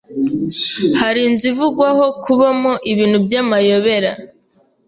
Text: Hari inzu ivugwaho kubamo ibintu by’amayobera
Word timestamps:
Hari 0.99 1.19
inzu 1.27 1.45
ivugwaho 1.51 2.05
kubamo 2.23 2.73
ibintu 2.91 3.17
by’amayobera 3.25 4.11